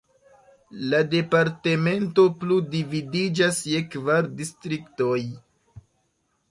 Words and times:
La 0.93 1.01
departemento 1.11 2.25
plu 2.39 2.57
dividiĝas 2.77 3.61
je 3.75 3.83
kvar 3.97 4.33
distriktoj. 4.43 5.19